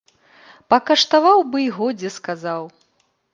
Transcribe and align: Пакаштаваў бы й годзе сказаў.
Пакаштаваў 0.73 1.43
бы 1.51 1.61
й 1.67 1.75
годзе 1.77 2.09
сказаў. 2.17 2.63